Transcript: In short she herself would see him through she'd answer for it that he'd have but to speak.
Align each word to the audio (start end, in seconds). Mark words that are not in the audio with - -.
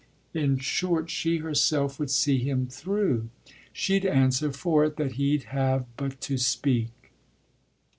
In 0.33 0.57
short 0.57 1.11
she 1.11 1.37
herself 1.37 1.99
would 1.99 2.09
see 2.09 2.39
him 2.39 2.65
through 2.65 3.29
she'd 3.71 4.03
answer 4.03 4.51
for 4.51 4.83
it 4.83 4.95
that 4.95 5.11
he'd 5.11 5.43
have 5.53 5.85
but 5.95 6.19
to 6.21 6.39
speak. 6.39 7.11